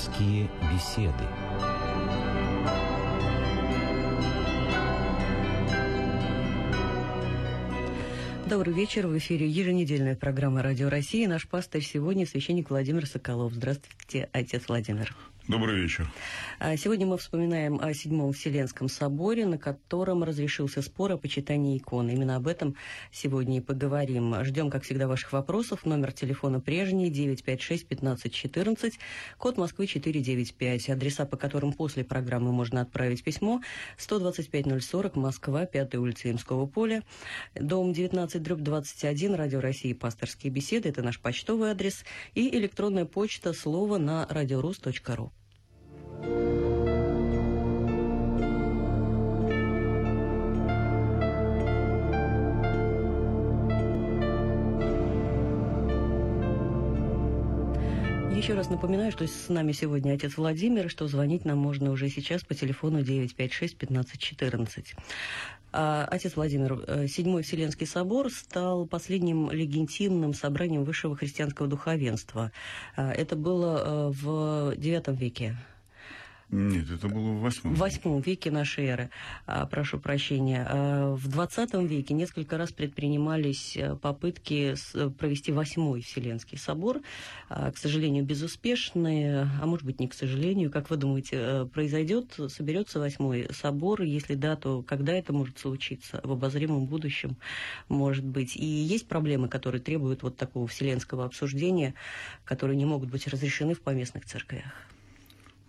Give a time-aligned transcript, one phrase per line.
[0.00, 1.12] Пасторские беседы.
[8.46, 9.06] Добрый вечер.
[9.08, 11.26] В эфире еженедельная программа «Радио России».
[11.26, 13.52] Наш пастор сегодня священник Владимир Соколов.
[13.52, 15.14] Здравствуйте, отец Владимир.
[15.50, 16.08] Добрый вечер.
[16.60, 22.12] А, сегодня мы вспоминаем о Седьмом Вселенском соборе, на котором разрешился спор о почитании иконы.
[22.12, 22.76] Именно об этом
[23.10, 24.44] сегодня и поговорим.
[24.44, 25.84] Ждем, как всегда, ваших вопросов.
[25.84, 28.92] Номер телефона прежний 956-1514,
[29.38, 30.90] код Москвы 495.
[30.90, 33.60] Адреса, по которым после программы можно отправить письмо
[33.98, 37.02] 125-040, Москва, 5 улица Имского поля,
[37.56, 40.90] дом 19, дробь 21, Радио России, пасторские беседы.
[40.90, 42.04] Это наш почтовый адрес.
[42.36, 45.32] И электронная почта слово на радиорус.ру.
[58.50, 62.42] Еще раз напоминаю, что с нами сегодня отец Владимир, что звонить нам можно уже сейчас
[62.42, 64.86] по телефону 956-1514.
[65.70, 72.50] А, отец Владимир, э, Седьмой Вселенский собор стал последним легитимным собранием высшего христианского духовенства.
[72.96, 75.56] А, это было э, в IX веке.
[76.52, 77.74] Нет, это было в восьмом.
[77.74, 79.10] В восьмом веке нашей эры,
[79.46, 80.66] а, прошу прощения.
[80.68, 84.74] А, в двадцатом веке несколько раз предпринимались э, попытки
[85.18, 87.00] провести восьмой Вселенский собор.
[87.48, 90.70] К сожалению, безуспешные, а может быть не к сожалению.
[90.70, 94.02] Как вы думаете, э, произойдет, соберется восьмой собор?
[94.02, 96.20] Если да, то когда это может случиться?
[96.24, 97.36] В обозримом будущем,
[97.88, 98.56] может быть.
[98.56, 101.94] И есть проблемы, которые требуют вот такого вселенского обсуждения,
[102.44, 104.64] которые не могут быть разрешены в поместных церквях?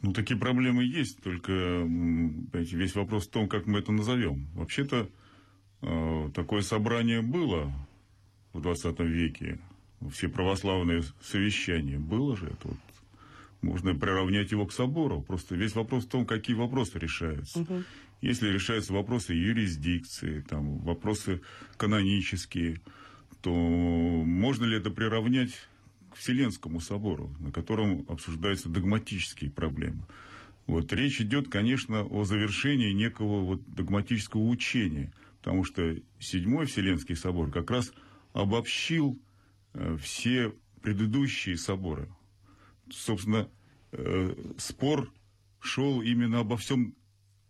[0.01, 4.47] Ну, такие проблемы есть, только понимаете, весь вопрос в том, как мы это назовем.
[4.55, 5.09] Вообще-то
[5.81, 7.71] э, такое собрание было
[8.53, 9.59] в 20 веке,
[10.11, 11.99] все православные совещания.
[11.99, 12.77] Было же это вот.
[13.61, 15.21] Можно приравнять его к собору.
[15.21, 17.59] Просто весь вопрос в том, какие вопросы решаются.
[17.59, 17.83] Угу.
[18.21, 21.41] Если решаются вопросы юрисдикции, там, вопросы
[21.77, 22.81] канонические,
[23.41, 25.51] то можно ли это приравнять
[26.11, 30.05] к Вселенскому собору, на котором обсуждаются догматические проблемы.
[30.67, 37.51] Вот речь идет, конечно, о завершении некого вот догматического учения, потому что Седьмой Вселенский собор
[37.51, 37.91] как раз
[38.33, 39.19] обобщил
[39.73, 42.09] э, все предыдущие соборы.
[42.89, 43.49] Собственно,
[43.91, 45.11] э, спор
[45.59, 46.95] шел именно обо всем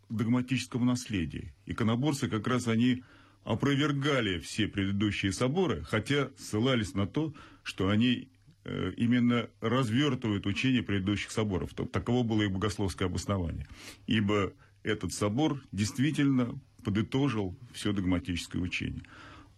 [0.10, 1.54] догматическом наследии.
[1.66, 3.04] Иконоборцы как раз они
[3.44, 7.34] опровергали все предыдущие соборы, хотя ссылались на то,
[7.64, 8.30] что они
[8.66, 11.74] именно развертывают учение предыдущих соборов.
[11.74, 13.68] Таково было их богословское обоснование.
[14.08, 19.04] Ибо этот собор действительно подытожил все догматическое учение.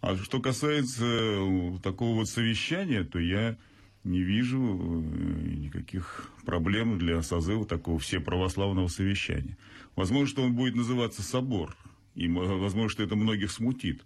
[0.02, 3.58] А что касается э, такого вот совещания, то я
[4.04, 9.58] не вижу э, никаких проблем для созыва такого всеправославного совещания.
[9.96, 11.78] Возможно, что он будет называться собор,
[12.16, 14.04] и возможно, что это многих смутит.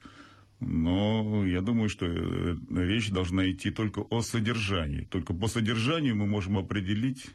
[0.60, 5.08] Но я думаю, что э, речь должна идти только о содержании.
[5.10, 7.28] Только по содержанию мы можем определить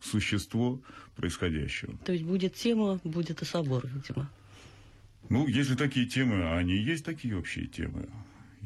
[0.00, 0.80] существо
[1.16, 1.96] происходящего.
[2.04, 4.30] То есть будет тема, будет и собор, видимо.
[5.28, 8.08] Ну, если такие темы, а они есть такие общие темы,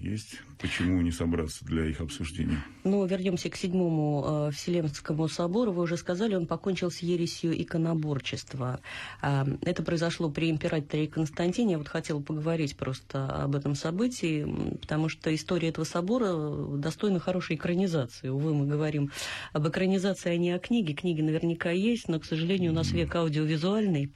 [0.05, 0.41] есть.
[0.59, 2.63] Почему не собраться для их обсуждения?
[2.85, 5.73] Ну, вернемся к седьмому э, Вселенскому собору.
[5.73, 8.81] Вы уже сказали, он покончил с ересью иконоборчества.
[9.23, 11.73] Э, это произошло при императоре Константине.
[11.73, 17.57] Я вот хотела поговорить просто об этом событии, потому что история этого собора достойна хорошей
[17.57, 18.29] экранизации.
[18.29, 19.11] Увы, мы говорим
[19.53, 20.95] об экранизации, а не о книге.
[20.95, 24.13] Книги наверняка есть, но, к сожалению, у нас век аудиовизуальный.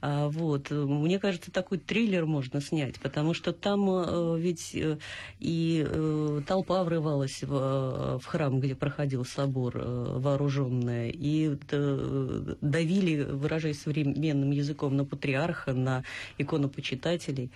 [0.00, 0.70] А, вот.
[0.70, 4.98] Мне кажется, такой триллер можно снять, потому что там э, ведь э,
[5.38, 11.56] и э, толпа врывалась в, в храм, где проходил собор вооруженная, и
[12.60, 16.04] давили, выражаясь современным языком, на патриарха, на
[16.38, 17.50] иконопочитателей.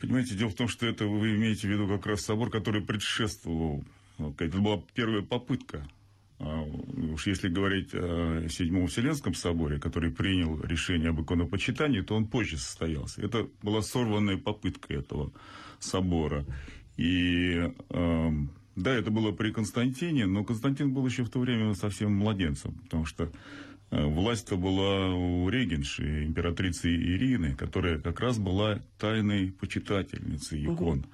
[0.00, 3.84] Понимаете, дело в том, что это вы имеете в виду как раз собор, который предшествовал.
[4.38, 5.86] Это была первая попытка
[6.40, 12.26] а, уж если говорить о Седьмом Вселенском соборе, который принял решение об иконопочитании, то он
[12.26, 13.20] позже состоялся.
[13.20, 15.32] Это была сорванная попытка этого
[15.80, 16.46] собора.
[17.00, 17.72] И
[18.76, 23.04] да, это было при Константине, но Константин был еще в то время совсем младенцем, потому
[23.04, 23.30] что
[23.90, 31.00] э, власть-то была у регенши, императрицы Ирины, которая как раз была тайной почитательницей икон.
[31.00, 31.08] Угу.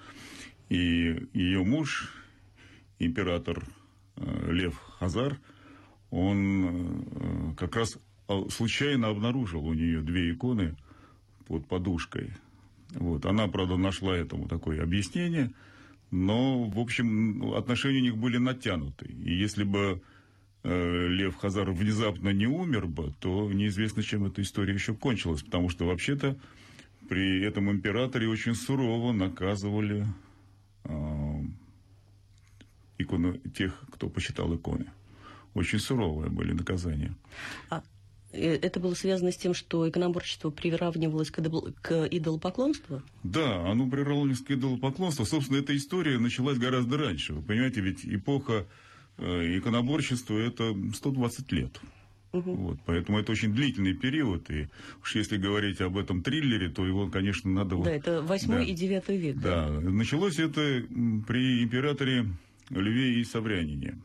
[0.70, 2.12] И ее муж,
[2.98, 3.64] император
[4.16, 5.38] Э, Лев Хазар,
[6.10, 7.98] он э, как раз
[8.50, 10.74] случайно обнаружил у нее две иконы
[11.46, 12.32] под подушкой.
[12.94, 13.26] Вот.
[13.26, 15.52] Она, правда, нашла этому такое объяснение,
[16.10, 19.06] но, в общем, отношения у них были натянуты.
[19.06, 20.02] И если бы
[20.62, 25.42] э, Лев Хазаров внезапно не умер бы, то неизвестно, чем эта история еще кончилась.
[25.42, 26.36] Потому что вообще-то
[27.08, 30.06] при этом императоре очень сурово наказывали
[30.84, 31.42] э,
[32.98, 34.86] иконы, тех, кто почитал иконы.
[35.54, 37.14] Очень суровые были наказания.
[37.70, 37.82] А
[38.32, 43.02] это было связано с тем, что иконоборчество приравнивалось к, идол, к идолопоклонству?
[43.23, 45.25] Да, оно приравнивалось к идолопоклонству.
[45.25, 47.34] Собственно, эта история началась гораздо раньше.
[47.34, 48.67] Вы понимаете, ведь эпоха
[49.19, 51.81] э, иконоборчества– это 120 лет.
[52.32, 52.55] Угу.
[52.55, 54.69] Вот, поэтому это очень длительный период, и
[55.02, 57.76] уж если говорить об этом триллере, то его, конечно, надо...
[57.82, 59.37] Да, это 8 да, и 9 век.
[59.37, 59.69] Да.
[59.69, 60.82] да, началось это
[61.26, 62.26] при императоре
[62.70, 63.99] Льве и Саврянине.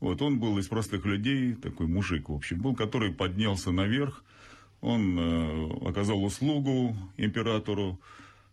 [0.00, 4.24] Вот он был из простых людей, такой мужик, в общем, был, который поднялся наверх,
[4.80, 7.98] он э, оказал услугу императору,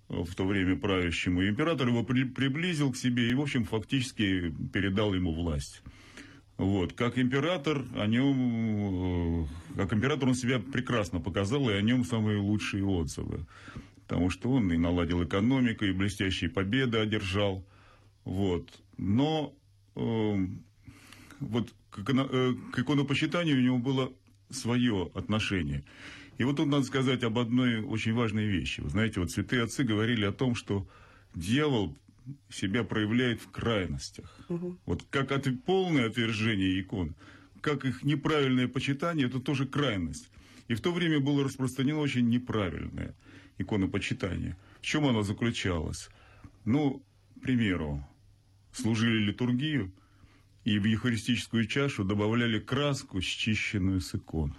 [0.09, 1.47] э, в то время правящему.
[1.47, 5.81] Император его при, приблизил к себе и, в общем, фактически передал ему власть.
[6.57, 6.93] Вот.
[6.93, 12.39] Как император, о нем, э, как император он себя прекрасно показал, и о нем самые
[12.39, 13.45] лучшие отзывы.
[14.07, 17.65] Потому что он и наладил экономику, и блестящие победы одержал.
[18.23, 18.69] Вот.
[18.97, 19.53] Но
[19.95, 20.35] э,
[21.47, 24.11] вот к, э, к иконопочитанию у него было
[24.49, 25.83] свое отношение.
[26.37, 28.81] И вот тут надо сказать об одной очень важной вещи.
[28.81, 30.87] Вы знаете, вот святые отцы говорили о том, что
[31.35, 31.95] дьявол
[32.49, 34.35] себя проявляет в крайностях.
[34.49, 34.77] Угу.
[34.85, 37.15] Вот как от, полное отвержение икон,
[37.61, 40.29] как их неправильное почитание, это тоже крайность.
[40.67, 43.15] И в то время было распространено очень неправильное
[43.57, 44.57] иконопочитание.
[44.81, 46.09] В чем оно заключалось?
[46.65, 47.03] Ну,
[47.37, 48.05] к примеру,
[48.71, 49.91] служили литургию,
[50.63, 54.55] и в евхаристическую чашу добавляли краску, счищенную с икон.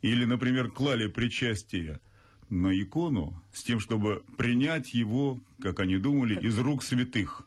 [0.00, 2.00] Или, например, клали причастие
[2.48, 7.46] на икону с тем, чтобы принять его, как они думали, из рук святых.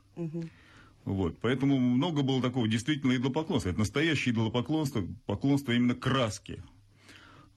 [1.05, 3.69] Вот, поэтому много было такого действительно идолопоклонства.
[3.69, 6.63] Это настоящее идолопоклонство, поклонство именно краски.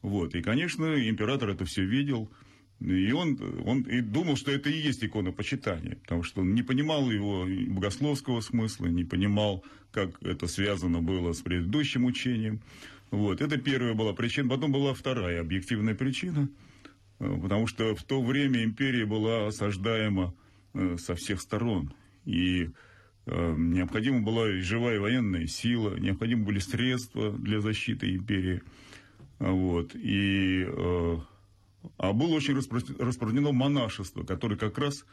[0.02, 2.30] Вот, и, конечно, император это все видел–
[2.80, 6.62] и он, он и думал, что это и есть икона почитания, потому что он не
[6.62, 12.60] понимал его богословского смысла, не понимал, как это связано было с предыдущим учением.
[13.10, 13.40] Вот.
[13.40, 14.48] Это первая была причина.
[14.48, 16.48] Потом была вторая объективная причина,
[17.18, 20.34] э, потому что в то время империя была осаждаема
[20.74, 21.92] э, со всех сторон.
[22.26, 22.70] И
[23.26, 28.62] э, необходима была живая военная сила, необходимы были средства для защиты империи.
[29.40, 29.96] Вот.
[29.96, 30.66] И
[31.96, 35.04] а было очень распространено монашество, которое как раз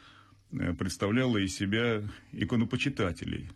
[0.52, 2.02] э, представляло из себя
[2.32, 3.50] иконопочитателей.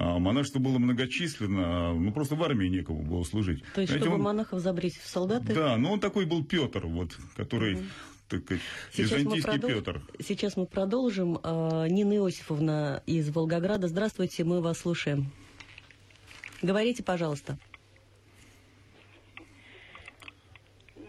[0.00, 3.64] А монашество было многочисленно, ну просто в армии некому было служить.
[3.74, 4.22] То есть, Знаете, чтобы он...
[4.22, 5.52] монахов забрить в солдаты?
[5.52, 7.84] Да, но он такой был Петр, вот, который угу.
[8.28, 8.62] так сказать,
[8.96, 9.70] византийский продол...
[9.70, 10.02] Петр.
[10.20, 11.40] Сейчас мы продолжим.
[11.42, 13.88] А, Нина Иосифовна из Волгограда.
[13.88, 15.32] Здравствуйте, мы вас слушаем.
[16.62, 17.58] Говорите, пожалуйста.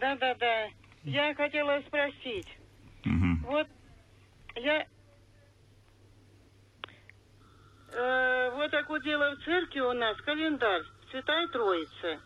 [0.01, 0.69] Да, да, да.
[1.03, 2.47] Я хотела спросить.
[3.05, 3.51] Угу.
[3.51, 3.67] Вот
[4.55, 4.85] я
[7.93, 12.19] э, вот такое дело в церкви у нас календарь Святой Троицы.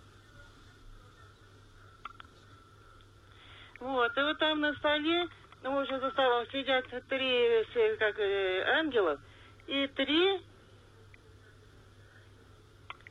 [3.80, 5.28] Вот, и вот там на столе,
[5.62, 7.66] ну, в общем, за столом сидят три
[8.00, 9.20] как, э, ангелов,
[9.68, 10.42] и три,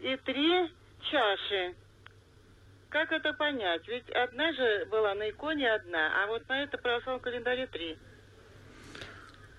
[0.00, 0.72] и три
[1.10, 1.74] чаши.
[2.92, 3.88] Как это понять?
[3.88, 7.96] Ведь одна же была на иконе одна, а вот на это православном календаре три.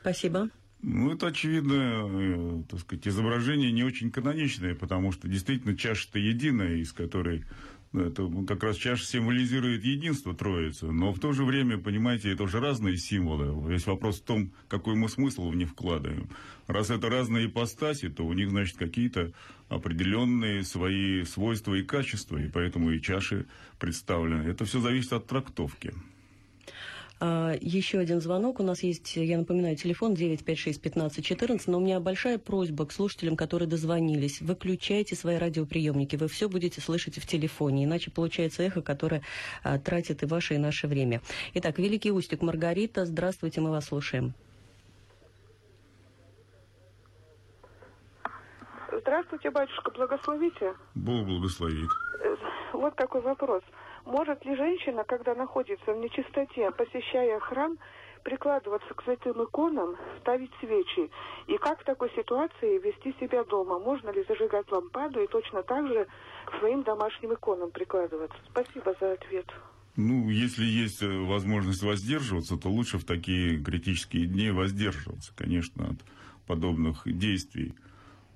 [0.02, 0.50] Спасибо.
[0.84, 6.75] Ну, это, очевидно, э, так сказать, изображение не очень каноничное, потому что действительно чаша-то единая,
[6.75, 7.46] из которой
[7.93, 12.59] это как раз чаша символизирует единство Троицы, но в то же время, понимаете, это уже
[12.59, 13.71] разные символы.
[13.71, 16.29] Весь вопрос в том, какой мы смысл в них вкладываем.
[16.67, 19.31] Раз это разные ипостаси, то у них, значит, какие-то
[19.69, 23.45] определенные свои свойства и качества, и поэтому и чаши
[23.79, 24.47] представлены.
[24.47, 25.93] Это все зависит от трактовки.
[27.20, 28.60] А, еще один звонок.
[28.60, 33.67] У нас есть, я напоминаю, телефон 956-1514, но у меня большая просьба к слушателям, которые
[33.67, 34.41] дозвонились.
[34.41, 39.22] Выключайте свои радиоприемники, вы все будете слышать в телефоне, иначе получается эхо, которое
[39.63, 41.22] а, тратит и ваше, и наше время.
[41.53, 44.34] Итак, Великий Устюг Маргарита, здравствуйте, мы вас слушаем.
[49.01, 50.74] Здравствуйте, батюшка, благословите.
[50.96, 51.89] Бог благословит.
[52.24, 52.36] Э,
[52.74, 53.63] вот такой вопрос.
[54.05, 57.77] Может ли женщина, когда находится в нечистоте, посещая храм,
[58.24, 61.10] прикладываться к святым иконам, ставить свечи?
[61.48, 63.79] И как в такой ситуации вести себя дома?
[63.79, 66.07] Можно ли зажигать лампаду и точно так же
[66.45, 68.38] к своим домашним иконам прикладываться?
[68.50, 69.45] Спасибо за ответ.
[69.95, 76.00] Ну, если есть э, возможность воздерживаться, то лучше в такие критические дни воздерживаться, конечно, от
[76.48, 77.74] подобных действий.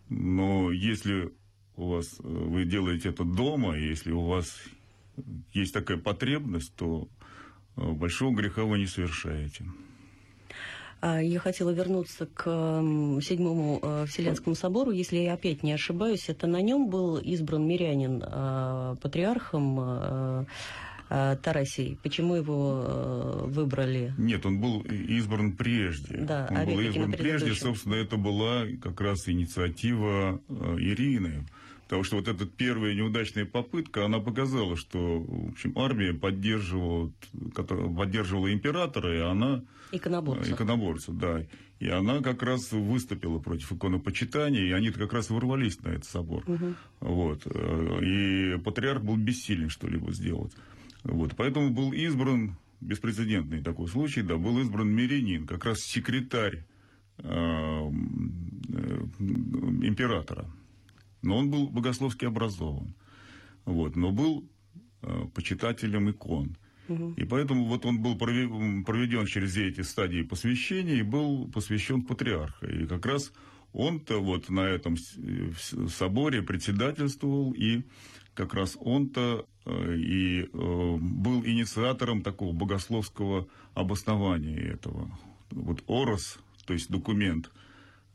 [0.08, 1.34] Но если
[1.76, 4.56] у вас, вы делаете это дома, если у вас
[5.54, 7.08] есть такая потребность, то
[7.76, 9.66] большого греха вы не совершаете.
[11.00, 12.44] А, я хотела вернуться к
[13.22, 14.92] седьмому э, Вселенскому собору.
[14.92, 20.46] Если я опять не ошибаюсь, это на нем был избран мирянин э, патриархом э,
[21.10, 21.98] Тарасий.
[22.04, 24.14] Почему его выбрали?
[24.18, 26.18] Нет, он был избран прежде.
[26.18, 27.54] Да, он был избран прежде.
[27.54, 31.46] Собственно, это была как раз инициатива Ирины.
[31.88, 37.14] Потому что вот эта первая неудачная попытка, она показала, что в общем, армия поддерживала,
[37.96, 39.64] поддерживала императора, и она...
[39.94, 40.54] Иконоборцев.
[40.54, 41.46] Иконоборцев, да.
[41.80, 46.44] И она как раз выступила против иконопочитания, и они как раз ворвались на этот собор.
[46.46, 46.74] Угу.
[47.00, 47.48] Вот.
[48.02, 50.52] И патриарх был бессилен что-либо сделать.
[51.06, 51.36] Вот.
[51.38, 56.66] Поэтому был избран, беспрецедентный такой случай, да, был избран Мирянин, как раз секретарь
[57.20, 57.90] э, э,
[59.20, 60.50] императора
[61.22, 62.96] но он был богословски образован.
[63.66, 64.50] Вот, но был
[65.02, 66.58] э, почитателем икон.
[67.18, 72.66] И поэтому вот он был проведен через все эти стадии посвящения и был посвящен патриарха.
[72.66, 73.34] И как раз
[73.74, 74.96] он-то вот на этом
[75.90, 77.84] соборе председательствовал, и
[78.34, 85.12] как раз он-то э, и э, был инициатором такого богословского обоснования этого.
[85.52, 87.52] Вот Орос, то есть документ,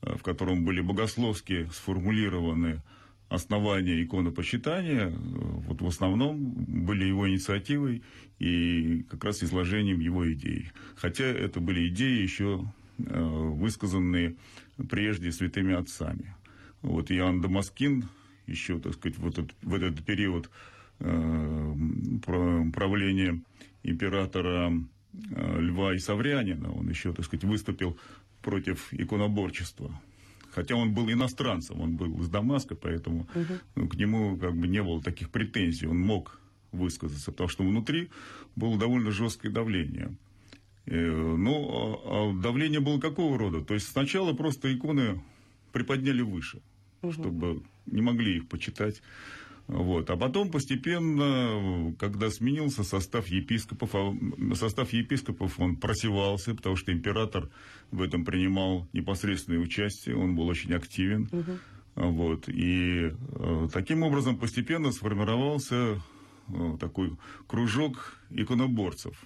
[0.02, 2.82] в котором были богословски сформулированы
[3.28, 8.02] основания иконопочитания, вот в основном были его инициативой
[8.38, 10.70] и как раз изложением его идей.
[10.96, 12.66] Хотя это были идеи еще
[12.98, 14.36] э, высказанные
[14.90, 16.34] прежде святыми отцами.
[16.82, 18.08] Вот Иоанн Дамаскин
[18.46, 20.50] еще, так сказать, в этот, в этот период
[20.98, 21.74] э,
[22.74, 23.40] правления
[23.82, 24.72] императора
[25.14, 27.96] э, Льва и Саврянина, он еще, так сказать, выступил
[28.42, 30.00] против иконоборчества
[30.54, 33.58] хотя он был иностранцем, он был из Дамаска, поэтому угу.
[33.74, 38.10] ну, к нему как бы не было таких претензий, он мог высказаться, потому что внутри
[38.56, 40.14] было довольно жесткое давление.
[40.86, 43.62] Э, ну, а, а давление было какого рода?
[43.62, 45.22] То есть сначала просто иконы
[45.72, 46.60] приподняли выше,
[47.02, 47.12] угу.
[47.12, 49.02] чтобы не могли их почитать
[49.66, 50.10] вот.
[50.10, 54.14] А потом постепенно, когда сменился состав епископов, а
[54.54, 57.50] состав епископов он просевался, потому что император
[57.90, 61.28] в этом принимал непосредственное участие, он был очень активен.
[61.32, 61.58] Угу.
[61.94, 62.48] Вот.
[62.48, 66.00] И э, таким образом постепенно сформировался
[66.48, 67.16] э, такой
[67.46, 69.22] кружок иконоборцев.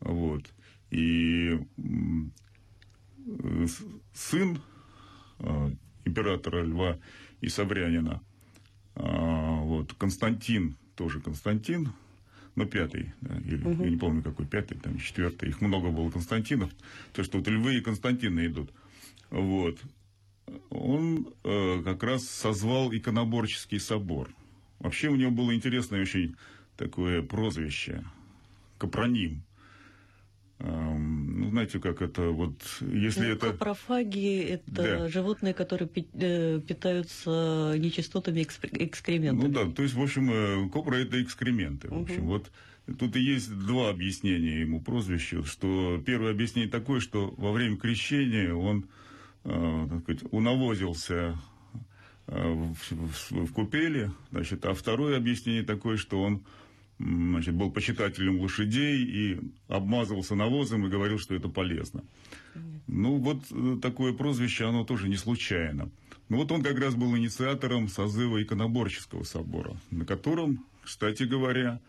[0.00, 0.42] Вот.
[0.90, 1.58] И э,
[4.14, 4.58] сын
[6.04, 6.98] императора Льва
[7.40, 8.22] и Собрянина а,
[8.98, 11.92] вот, Константин, тоже Константин,
[12.56, 13.84] но пятый, да, или, угу.
[13.84, 16.70] я не помню какой, пятый, там, четвертый, их много было Константинов,
[17.12, 18.72] то, что вот львы и Константины идут.
[19.30, 19.78] Вот.
[20.70, 24.30] Он э, как раз созвал иконоборческий собор.
[24.80, 26.36] Вообще у него было интересное очень
[26.76, 28.04] такое прозвище,
[28.78, 29.42] Капроним.
[30.60, 30.98] Ну,
[31.48, 33.50] знаете, как это, вот, если ну, это...
[33.50, 35.08] Капрофаги– это да.
[35.08, 39.48] животные, которые э, питаются нечистотами экскрементами.
[39.48, 41.88] Ну да, то есть, в общем, э, копра– это экскременты.
[41.88, 42.32] В общем, угу.
[42.32, 42.50] вот
[42.98, 48.54] тут и есть два объяснения ему прозвищу, что первое объяснение такое, что во время крещения
[48.54, 48.86] он,
[49.44, 51.38] э, так сказать, унавозился
[52.26, 56.44] в, в, в купели, значит, а второе объяснение такое, что он
[56.98, 62.02] значит, был почитателем лошадей и обмазывался навозом и говорил, что это полезно.
[62.86, 65.90] Ну, вот э, такое прозвище, оно тоже не случайно.
[66.28, 71.80] Ну, вот он как раз был инициатором созыва иконоборческого собора, на котором, кстати говоря,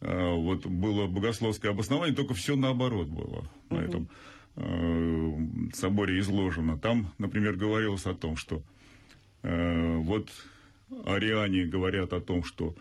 [0.00, 4.08] э, вот было богословское обоснование, только все наоборот было на этом
[4.56, 5.38] э,
[5.72, 6.78] соборе изложено.
[6.78, 8.62] Там, например, говорилось о том, что
[9.42, 10.30] вот
[11.04, 12.74] ариане говорят о том, что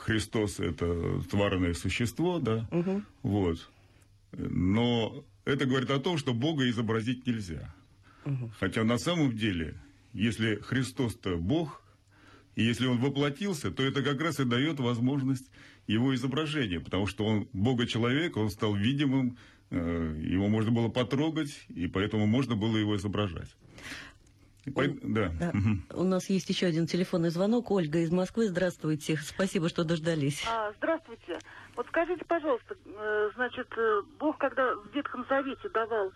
[0.00, 3.02] Христос это тварное существо, да, угу.
[3.22, 3.70] вот.
[4.32, 7.72] Но это говорит о том, что Бога изобразить нельзя.
[8.24, 8.52] Угу.
[8.58, 9.74] Хотя на самом деле,
[10.12, 11.82] если Христос-то Бог,
[12.56, 15.48] и если он воплотился, то это как раз и дает возможность
[15.86, 19.38] его изображения, потому что он Бога-человек, он стал видимым,
[19.70, 23.48] э, его можно было потрогать, и поэтому можно было его изображать.
[24.74, 24.84] По...
[24.86, 25.30] Да.
[25.40, 25.48] да.
[25.50, 26.02] Угу.
[26.02, 27.70] У нас есть еще один телефонный звонок.
[27.70, 28.46] Ольга из Москвы.
[28.46, 29.16] Здравствуйте.
[29.16, 30.44] Спасибо, что дождались.
[30.48, 31.38] А, здравствуйте.
[31.74, 36.12] Вот скажите, пожалуйста, э, значит, э, Бог, когда в Ветхом Завете давал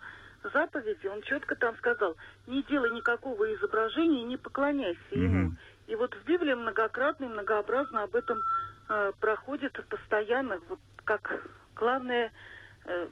[0.53, 5.21] заповеди, он четко там сказал, не делай никакого изображения, не поклоняйся угу.
[5.21, 5.51] ему.
[5.87, 8.39] И вот в Библии многократно и многообразно об этом
[8.89, 11.43] э, проходит постоянно, вот как
[11.75, 12.31] главное
[12.85, 13.07] э,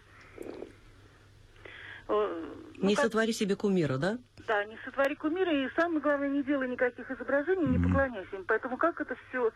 [2.08, 4.18] ну, не как- сотвори себе кумира, да?
[4.48, 8.46] Да, не сотвори кумира, и самое главное, не делай никаких изображений, не поклоняйся им.
[8.46, 9.52] Поэтому как это все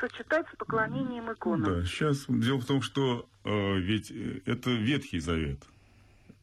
[0.00, 1.80] сочетать с поклонением иконам?
[1.80, 5.60] Да, сейчас дело в том, что э, ведь э, это Ветхий Завет.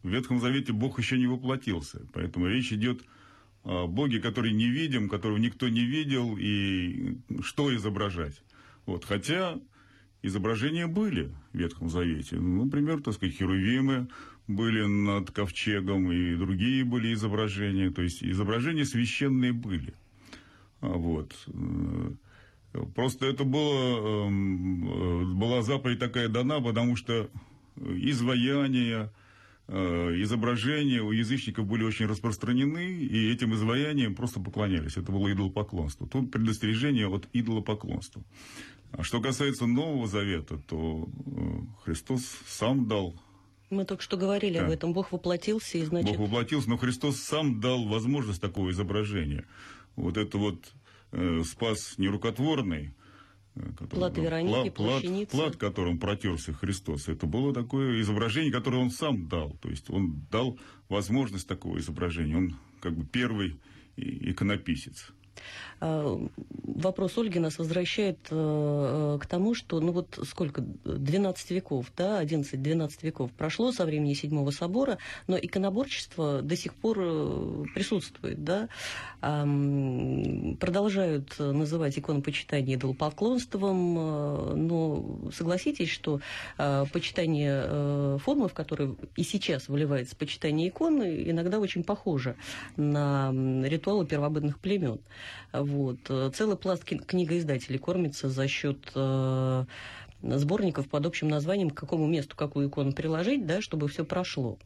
[0.04, 3.02] В Ветхом Завете Бог еще не воплотился, поэтому речь идет
[3.64, 8.42] о Боге, который не видим, которого никто не видел, и что изображать.
[8.86, 9.60] Вот, хотя
[10.22, 12.36] изображения были в Ветхом Завете.
[12.38, 14.08] Ну, например, так сказать, херувимы
[14.48, 17.92] были над ковчегом, и другие были изображения.
[17.92, 19.94] То есть изображения священные были.
[20.82, 21.36] А Вот.
[21.48, 22.12] Э,
[22.96, 27.30] Просто это было, эм, э, была заповедь такая дана, потому что
[27.76, 29.12] изваяния,
[29.68, 34.98] э, изображения у язычников были очень распространены, и этим изваяниям просто поклонялись.
[34.98, 36.08] Это было идолопоклонство.
[36.08, 38.22] Тут предостережение от идолопоклонства.
[38.92, 41.10] А что касается Нового Завета, то
[41.84, 43.16] Христос сам дал
[43.70, 44.66] Мы только что говорили Да.
[44.66, 44.94] об этом.
[44.94, 46.10] Бог воплотился, и значит...
[46.10, 49.46] Бог воплотился, но Христос сам дал возможность такого изображения.
[49.96, 50.72] Вот это вот
[51.12, 52.94] э, спас нерукотворный,
[53.56, 55.32] э, который- Плат Вероники, пла- плат, плащаница.
[55.32, 59.58] плат, которым протерся Христос, это было такое изображение, которое он сам дал.
[59.62, 60.58] То есть он дал
[60.90, 62.38] возможность такого изображения.
[62.38, 63.60] Он как бы первый
[63.98, 65.10] иконописец.
[65.80, 66.20] А,
[66.78, 72.22] Вопрос Ольги нас возвращает э, э, к тому, что, ну вот сколько, 12 веков, да,
[72.22, 78.70] 11-12 веков прошло со времени Седьмого собора, но иконоборчество до сих пор э, присутствует, да.
[79.22, 86.20] Продолжают э, называть иконопочитание идолопоклонством, э, но согласитесь, что
[86.58, 92.36] э, почитание э, формы, в которой и сейчас выливается почитание иконы, иногда очень похоже
[92.76, 93.32] на
[93.64, 95.00] ритуалы первобытных племен.
[95.54, 95.98] Вот.
[96.10, 99.66] Э, Целый пласт книгоиздателей кормится за счет э,
[100.22, 104.58] сборников под общим названием, к какому месту какую икону приложить, да, чтобы все прошло.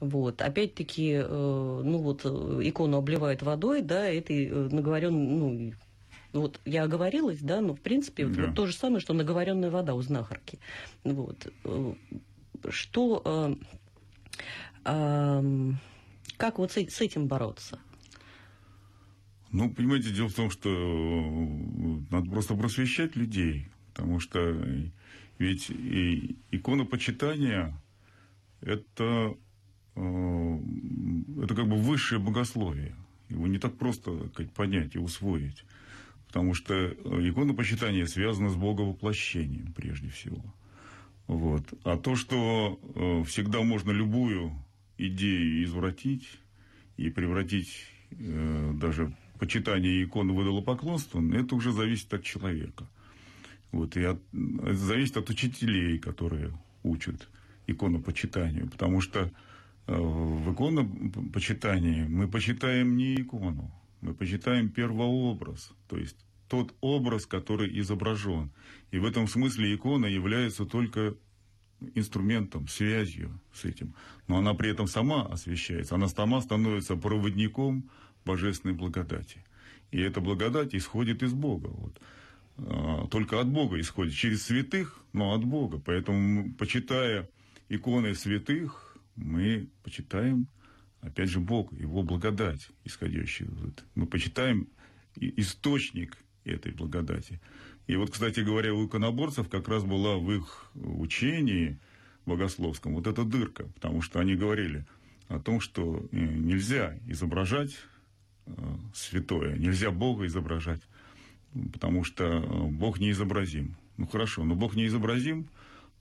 [0.00, 0.42] Вот.
[0.42, 5.72] Опять-таки, э, ну вот, э, икону обливают водой, да, это наговорен, ну,
[6.32, 8.46] вот я оговорилась, да, но в принципе Да.
[8.46, 10.58] вот то же самое, что наговоренная вода у знахарки.
[11.04, 11.52] Вот.
[11.64, 11.94] Э,
[12.70, 13.54] Что, э,
[14.84, 15.78] ам,
[16.36, 17.78] как вот с э- с этим бороться?
[19.56, 24.38] Ну, понимаете, дело в том, что э, надо просто просвещать людей, потому что
[25.38, 27.74] ведь и иконопочитание
[28.60, 29.34] это,
[29.94, 30.58] э,
[31.42, 32.94] это как бы высшее богословие.
[33.30, 35.64] Его не так просто сказать, понять и усвоить.
[36.26, 36.94] Потому что э,
[37.26, 40.44] иконопочитание связано с боговоплощением прежде всего.
[41.28, 41.62] Вот.
[41.82, 42.78] А то, что
[43.26, 44.52] всегда можно любую
[44.98, 46.28] идею извратить
[46.98, 52.88] и превратить даже почитание иконы в идолопоклонство, это уже зависит от человека.
[53.72, 57.28] Вот, и от, зависит от учителей, которые учат
[57.66, 58.68] иконопочитанию.
[58.68, 59.30] Потому что
[59.86, 63.70] э, в иконопочитании мы почитаем не икону,
[64.00, 66.16] мы почитаем первообраз, то есть
[66.48, 68.50] тот образ, который изображен.
[68.92, 71.16] И в этом смысле икона является только
[71.94, 73.94] инструментом, связью с этим.
[74.28, 77.90] Но она при этом сама освещается, она сама становится проводником
[78.26, 79.44] божественной благодати.
[79.92, 81.68] И эта благодать исходит из Бога.
[81.68, 82.00] Вот.
[82.58, 84.14] А, Только от Бога исходит.
[84.14, 85.80] Через святых, но от Бога.
[85.82, 87.30] Поэтому, почитая
[87.68, 90.48] иконы святых, мы почитаем,
[91.00, 93.74] опять же, Бога, Его благодать исходящую.
[93.94, 94.68] Мы почитаем
[95.18, 97.40] источник этой благодати.
[97.86, 101.78] И вот, кстати говоря, у иконоборцев как раз была в их учении
[102.26, 104.84] богословском вот эта дырка, потому что они говорили
[105.28, 107.76] о том, что э, нельзя изображать
[108.94, 110.80] святое, нельзя Бога изображать,
[111.72, 113.76] потому что э, Бог неизобразим.
[113.96, 115.48] Ну хорошо, но Бог неизобразим,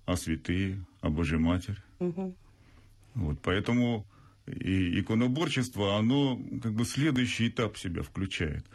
[0.06, 1.78] а святые, а Божья Матерь.
[2.00, 2.36] Мгм.
[3.16, 4.06] Вот, поэтому
[4.48, 8.66] и иконоборчество, оно как бы следующий этап себя включает.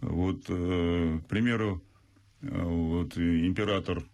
[0.00, 1.82] Вот, э, к примеру,
[2.42, 4.04] э, вот э, император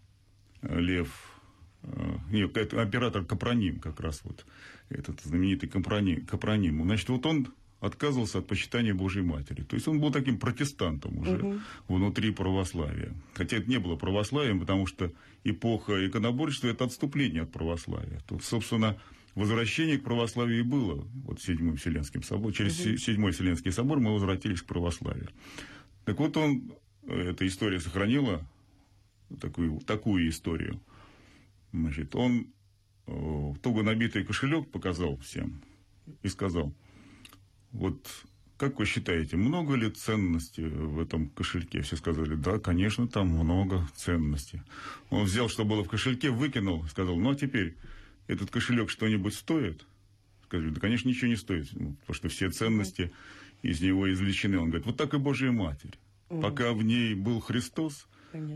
[0.61, 1.41] э, Лев,
[1.81, 4.45] э, нет, император Капроним как раз вот,
[4.89, 6.83] этот знаменитый Капроним, Капроним.
[6.83, 7.47] Значит, вот он
[7.87, 9.61] отказывался от почитания Божьей Матери.
[9.63, 11.61] То есть он был таким протестантом уже Мгм.
[11.89, 13.13] внутри православия.
[13.33, 15.11] Хотя это не было православием, потому что
[15.43, 18.21] эпоха иконоборчества– это отступление от православия.
[18.27, 18.97] Тут, собственно,
[19.35, 22.53] возвращение к православию и было вот Седьмым Вселенским собором.
[22.53, 25.27] Через се- Седьмой Вселенский собор мы возвратились к православию.
[26.05, 26.71] Так вот он,
[27.07, 28.47] э, эта история сохранила
[29.41, 30.79] такую, такую историю.
[31.73, 32.47] Значит, он
[33.07, 35.61] э, туго набитый кошелек показал всем
[36.21, 36.73] и сказал,
[37.73, 38.07] вот
[38.57, 41.81] как вы считаете, много ли ценностей в этом кошельке?
[41.81, 44.61] Все сказали, да, конечно, там много ценностей.
[45.09, 47.75] Он взял, что было в кошельке, выкинул, сказал, ну а теперь
[48.27, 49.85] этот кошелек что-нибудь стоит?
[50.45, 53.11] сказали, да, конечно, ничего не стоит, ну, потому что все ценности
[53.63, 54.59] из него извлечены.
[54.59, 55.97] Он говорит, вот так и Божья Матерь.
[56.29, 58.07] Пока в ней был Христос,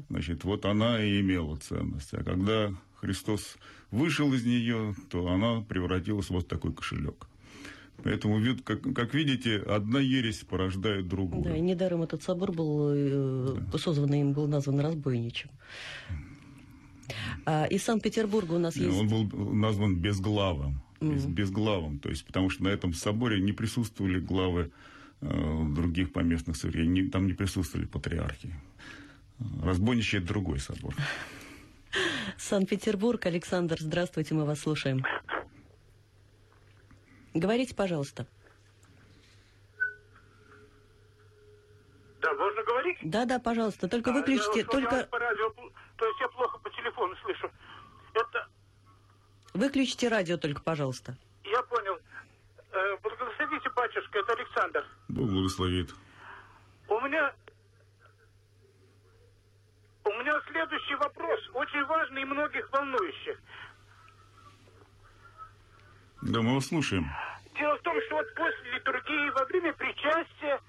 [0.10, 2.13] значит, вот она и имела ценность.
[2.13, 3.58] А когда Христос
[3.91, 7.27] вышел из нее, то она превратилась в вот такой кошелек.
[8.04, 11.44] Поэтому, вид- как, как видите, одна ересь порождает другую.
[11.44, 15.50] Да, и недаром этот собор был, э, созданный им был назван разбойничем.
[17.46, 18.98] А, из Санкт-Петербурга у нас И есть...
[18.98, 20.82] Он был назван безглавым.
[21.02, 22.00] без- Безглавым.
[22.00, 24.72] То есть, потому что на этом соборе не присутствовали главы
[25.22, 26.86] э, других поместных соборов.
[26.88, 28.54] Не- Там не присутствовали патриархи.
[29.64, 30.94] Разбойничий– это другой собор.
[32.38, 33.26] Санкт-Петербург.
[33.26, 35.04] Александр, здравствуйте, мы вас слушаем.
[37.38, 38.26] Говорите, пожалуйста.
[42.19, 42.97] Да, можно говорить?
[43.04, 43.88] Да, да, пожалуйста.
[43.88, 45.50] Только А, выключите, я только по радио,
[45.97, 47.52] то есть я плохо по телефону слышу.
[48.13, 48.47] Это,
[49.54, 51.15] выключите радио, только, пожалуйста.
[51.43, 52.00] я понял.
[52.71, 54.86] Э, Благословите, батюшка, это Александр.
[55.08, 55.93] Бог благословит.
[56.88, 57.34] У меня...
[60.06, 63.38] У меня следующий вопрос, очень важный и многих волнующих.
[66.23, 67.06] Да, мы вас слушаем.
[67.58, 70.62] Дело в том, что вот после литургии, во время причастия,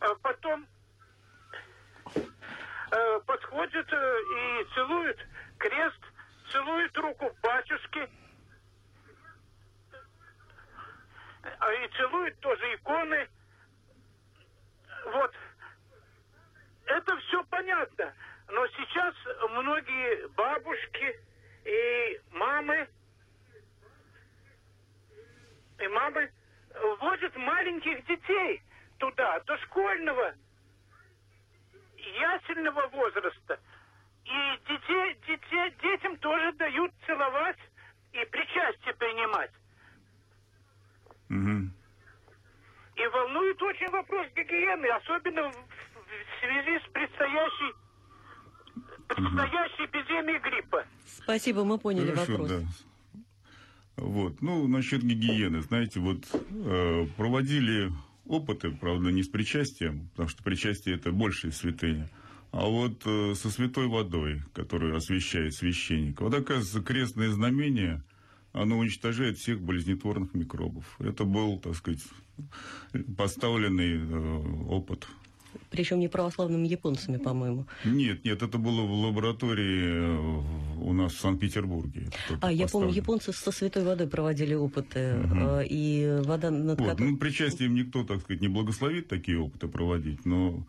[0.00, 0.66] э, потом
[2.14, 5.18] э, подходит э, и целует
[5.58, 6.00] крест,
[6.50, 8.08] целует руку батюшки,
[11.60, 13.28] а и целует тоже иконы.
[15.04, 15.32] Вот.
[16.86, 18.12] Это все понятно.
[18.48, 19.14] Но сейчас
[19.50, 21.20] многие бабушки
[21.64, 22.88] и мамы
[25.78, 26.30] и мамы
[27.00, 28.62] возят маленьких детей
[28.98, 30.34] туда, до школьного,
[31.96, 33.58] ясельного возраста.
[34.24, 37.58] И детей, детей, детям тоже дают целовать
[38.12, 39.50] и причастие принимать.
[41.28, 41.72] Мгм.
[42.96, 47.74] И волнует очень вопрос гигиены, особенно в, в связи с предстоящей,
[49.08, 50.84] предстоящей эпидемией гриппа.
[51.04, 52.50] Спасибо, мы поняли Хорошо, вопрос.
[52.50, 52.60] да.
[53.96, 54.42] Вот.
[54.42, 55.62] Ну, насчет гигиены.
[55.62, 57.92] Знаете, вот э, проводили
[58.26, 62.10] опыты, правда, не с причастием, потому что причастие это большая святыня,
[62.50, 66.20] а вот э, со святой водой, которую освещает священник.
[66.20, 68.02] Вот, оказывается, крестное знамение,
[68.52, 70.96] оно уничтожает всех болезнетворных микробов.
[70.98, 72.02] Это был, так сказать,
[73.16, 75.06] поставленный э, опыт.
[75.70, 77.66] Причем не православными японцами, по-моему.
[77.84, 82.08] Нет, нет, это было в лаборатории э, у нас в Санкт-Петербурге.
[82.40, 87.10] А, я помню, японцы со святой водой проводили опыты, э, и вода над Вот, которой...
[87.10, 90.66] ну, причастием никто, так сказать, не благословит такие опыты проводить, но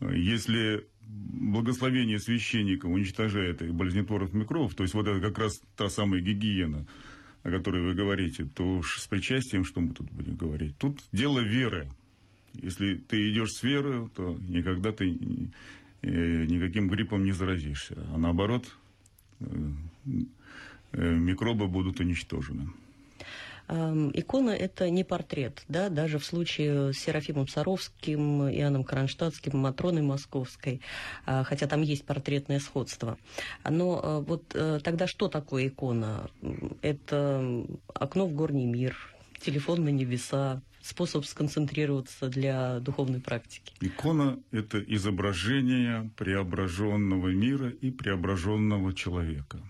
[0.00, 5.88] э, если благословение священника уничтожает их болезнетворных микробов, то есть вот это как раз та
[5.88, 6.86] самая гигиена,
[7.42, 10.76] о которой вы говорите, то уж с причастием что мы тут будем говорить?
[10.78, 11.88] Тут дело веры.
[12.54, 15.16] Если ты идешь с верой, то никогда ты
[16.02, 17.96] э, никаким гриппом не заразишься.
[18.14, 18.66] А наоборот,
[19.40, 19.46] э,
[20.92, 22.68] э, микробы будут уничтожены.
[23.68, 30.02] Эм, Икона– это не портрет, да, даже в случае с Серафимом Саровским, Иоанном Кронштадтским, Матроной
[30.02, 30.80] Московской,
[31.24, 33.16] хотя там есть портретное сходство.
[33.64, 36.28] Но вот тогда что такое икона?
[36.82, 39.11] Это окно в горний мир,
[39.42, 43.74] телефон на небеса, способ сконцентрироваться для духовной практики.
[43.80, 49.60] Икона– это изображение преображенного мира и преображенного человека.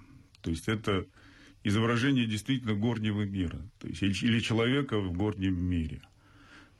[0.41, 1.07] То есть это
[1.65, 6.03] изображение действительно горнего мира, то есть или человека в горнем мире.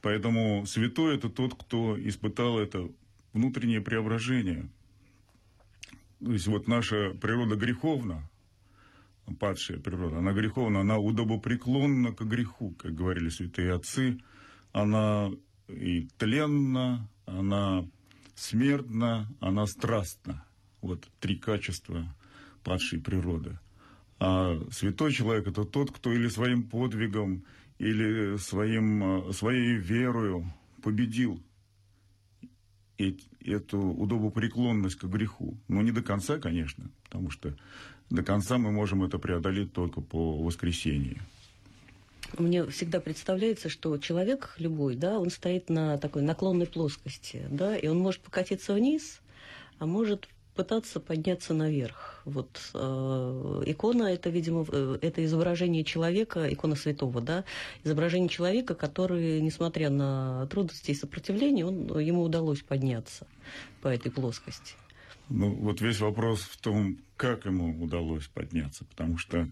[0.01, 2.89] Поэтому святой– это тот, кто испытал это
[3.33, 4.69] внутреннее преображение.
[6.25, 8.29] То есть вот наша природа греховна,
[9.39, 14.19] падшая природа, она греховна, она удобопреклонна к греху, как говорили святые отцы.
[14.73, 15.31] Она
[15.69, 17.87] и тленна, она
[18.35, 20.45] смертна, она страстна.
[20.81, 22.15] Вот три качества
[22.65, 23.59] падшей природы.
[24.19, 27.45] А святой человек– это тот, кто или своим подвигом,
[27.79, 31.43] или своим, э, своей верою победил
[33.45, 35.59] эту удобопреклонность к греху.
[35.67, 37.57] Но не до конца, конечно, потому что
[38.13, 41.21] до конца мы можем это преодолеть только по воскресении.
[42.39, 47.87] Мне всегда представляется, что человек любой, да, он стоит на такой наклонной плоскости, да, и
[47.89, 49.21] он может покатиться вниз,
[49.79, 52.23] а может пытаться подняться наверх.
[52.25, 57.45] Вот э, икона это, видимо, э, это изображение человека, икона святого, да,
[57.85, 63.27] изображение человека, который, несмотря на трудности и сопротивление, он, ему удалось подняться
[63.81, 64.75] по этой плоскости.
[65.35, 69.49] Ну, вот весь вопрос в том, как ему удалось подняться, потому что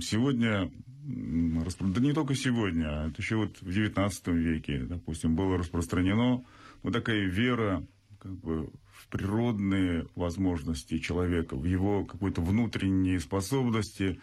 [0.00, 0.70] сегодня,
[1.02, 6.44] да не только сегодня, а это еще вот в XIX веке, допустим, было распространено
[6.84, 7.84] вот такая вера
[8.20, 14.20] как бы в природные возможности человека, в его какой-то внутренние способности,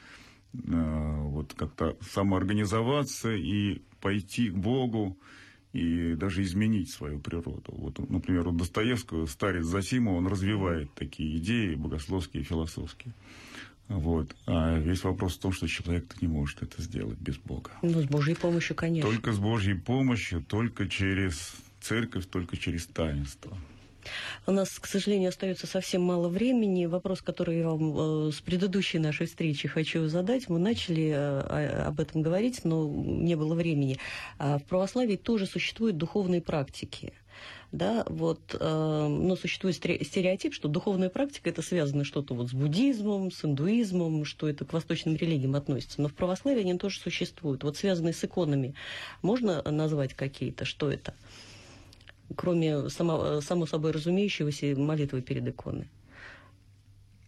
[0.54, 5.18] э, вот как-то самоорганизоваться и пойти к Богу,
[5.74, 7.64] и даже изменить свою природу.
[7.68, 13.14] Вот, например, у Достоевского старец Засимов, он развивает такие идеи богословские и философские.
[13.90, 14.36] Вот.
[14.46, 17.72] А весь вопрос в том, что человек не может это сделать без Бога.
[17.82, 19.10] Ну, с Божьей помощью, конечно.
[19.10, 23.58] Только с Божьей помощью, только через церковь, только через таинство.
[24.46, 26.86] У нас, к сожалению, остается совсем мало времени.
[26.86, 32.00] Вопрос, который я вам э, с предыдущей нашей встречи хочу задать, мы начали э, об
[32.00, 34.00] этом говорить, но не было времени.
[34.38, 37.14] А в православии тоже существуют духовные практики
[37.74, 43.32] да, вот, э, но существует стереотип, что духовная практика это связано что-то вот с буддизмом,
[43.32, 47.76] с индуизмом, что это к восточным религиям относится, но в православии они тоже существуют, вот
[47.76, 48.76] связанные с иконами.
[49.24, 51.16] Можно назвать какие-то, что это?
[52.36, 55.88] Кроме само, само собой разумеющегося молитвы перед иконой?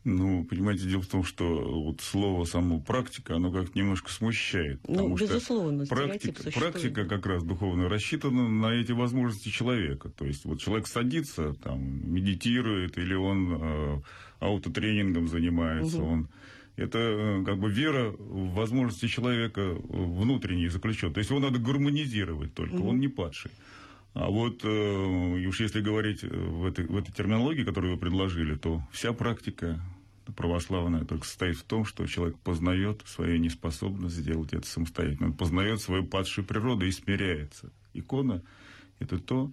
[0.05, 4.79] Ну, понимаете, дело в том, что вот слово само практика, оно как-то немножко смущает.
[4.87, 10.09] Ну, безусловно, практика, практика как раз духовно рассчитана на эти возможности человека.
[10.09, 14.01] То есть вот человек садится, там, медитирует, или он э,
[14.41, 16.11] аутотренингом занимается, угу.
[16.11, 16.29] он
[16.75, 21.13] это э, как бы вера в возможности человека внутренней заключен.
[21.13, 22.89] То есть его надо гармонизировать только, угу.
[22.89, 23.49] он не падший.
[24.15, 28.81] А вот э, уж если говорить в этой, в этой терминологии, которую вы предложили, то
[28.93, 29.81] вся практика
[30.37, 35.27] православная только состоит в том, что человек познает свою неспособность сделать это самостоятельно.
[35.27, 37.73] Он познает свою падшую природу и смиряется.
[37.93, 38.41] Икона–
[38.99, 39.51] это то,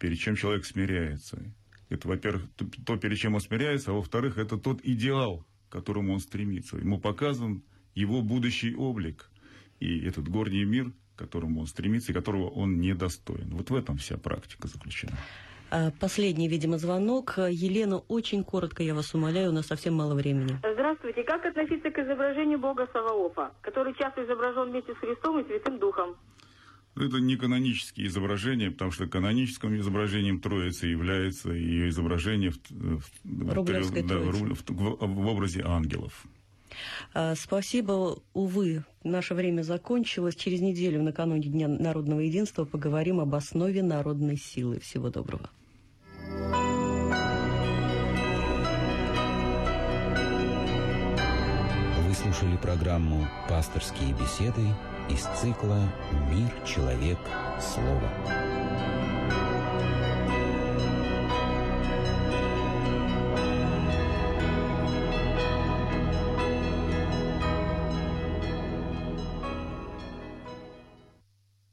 [0.00, 1.40] перед чем человек смиряется.
[1.88, 2.48] Это, во-первых,
[2.84, 6.78] то, перед чем он смиряется, а во-вторых, это тот идеал, к которому он стремится.
[6.78, 7.62] Ему показан
[7.94, 9.30] его будущий облик.
[9.78, 13.48] И этот горний мир– к которому он стремится и которого он недостоин.
[13.50, 15.16] Вот в этом вся практика заключена.
[15.70, 17.34] А, последний, видимо, звонок.
[17.36, 20.56] Елена, очень коротко, я вас умоляю, у нас совсем мало времени.
[20.58, 21.22] Здравствуйте.
[21.24, 26.16] Как относиться к изображению Бога Саваофа, который часто изображен вместе с Христом и Святым Духом?
[26.96, 34.06] Это не канонические изображения, потому что каноническим изображением Троицы является ее изображение в, в, в,
[34.06, 36.24] да, в, в, в образе ангелов.
[37.12, 38.18] А, спасибо.
[38.32, 40.36] Увы, наше время закончилось.
[40.36, 44.80] Через неделю, накануне Дня народного единства, поговорим об основе народной силы.
[44.80, 45.50] Всего доброго.
[52.06, 54.62] Вы слушали программу «Пасторские беседы»
[55.10, 55.92] из цикла
[56.30, 57.18] «Мир, человек,
[57.60, 58.53] слово».